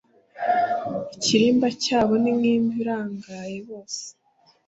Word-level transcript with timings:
Ikirimba 1.15 1.67
cyabo 1.83 2.13
ni 2.21 2.31
nk 2.37 2.43
imva 2.55 2.75
irangaye 2.83 3.57
bose 3.69 4.03